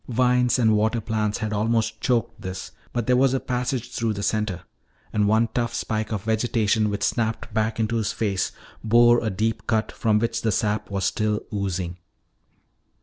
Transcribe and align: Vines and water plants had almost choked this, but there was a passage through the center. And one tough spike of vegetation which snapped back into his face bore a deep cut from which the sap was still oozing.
Vines 0.07 0.57
and 0.57 0.75
water 0.75 0.99
plants 0.99 1.37
had 1.37 1.53
almost 1.53 2.01
choked 2.01 2.41
this, 2.41 2.71
but 2.91 3.05
there 3.05 3.15
was 3.15 3.35
a 3.35 3.39
passage 3.39 3.91
through 3.91 4.13
the 4.13 4.23
center. 4.23 4.63
And 5.13 5.27
one 5.27 5.49
tough 5.53 5.75
spike 5.75 6.11
of 6.11 6.23
vegetation 6.23 6.89
which 6.89 7.03
snapped 7.03 7.53
back 7.53 7.79
into 7.79 7.97
his 7.97 8.11
face 8.11 8.51
bore 8.83 9.23
a 9.23 9.29
deep 9.29 9.67
cut 9.67 9.91
from 9.91 10.17
which 10.17 10.41
the 10.41 10.51
sap 10.51 10.89
was 10.89 11.05
still 11.05 11.41
oozing. 11.53 11.97